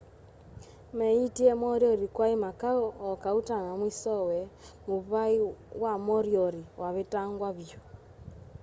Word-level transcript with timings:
meeyitie 0.97 1.51
moriori 1.61 2.05
kwai 2.15 2.35
makau 2.43 2.83
o 3.07 3.09
kauta 3.23 3.55
na 3.65 3.71
mwisowe 3.79 4.39
muvai 4.87 5.35
wa 5.83 5.93
moriori 6.05 6.61
wavetangwa 6.81 7.49
vyu 7.57 7.79